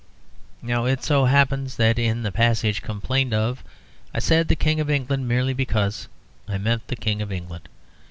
Now 0.63 0.85
it 0.85 1.03
so 1.03 1.25
happens 1.25 1.75
that 1.75 1.99
in 1.99 2.23
the 2.23 2.31
passage 2.31 2.81
complained 2.81 3.35
of 3.35 3.63
I 4.15 4.17
said 4.19 4.47
the 4.47 4.55
King 4.55 4.79
of 4.79 4.89
England 4.89 5.27
merely 5.27 5.53
because 5.53 6.07
I 6.47 6.57
meant 6.57 6.87
the 6.87 6.95
King 6.95 7.21
of 7.21 7.31
England. 7.31 7.69